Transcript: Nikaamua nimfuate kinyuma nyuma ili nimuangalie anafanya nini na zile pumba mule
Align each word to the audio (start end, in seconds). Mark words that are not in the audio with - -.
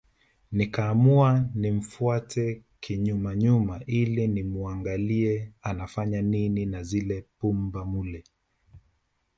Nikaamua 0.51 1.49
nimfuate 1.55 2.63
kinyuma 2.79 3.35
nyuma 3.35 3.79
ili 3.85 4.27
nimuangalie 4.27 5.51
anafanya 5.61 6.21
nini 6.21 6.65
na 6.65 6.83
zile 6.83 7.25
pumba 7.39 7.85
mule 7.85 8.23